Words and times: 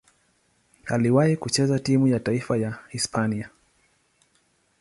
Aliwahi 0.85 1.37
kucheza 1.37 1.79
timu 1.79 2.07
ya 2.07 2.19
taifa 2.19 2.57
ya 2.57 2.77
Hispania. 2.89 3.49